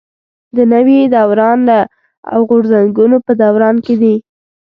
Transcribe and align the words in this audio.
د 0.55 0.57
نوي 0.73 0.99
دوران 1.15 1.61
او 2.31 2.39
غورځنګونو 2.49 3.17
په 3.25 3.31
دوران 3.41 3.75
کې 3.85 3.95
دي. 4.01 4.15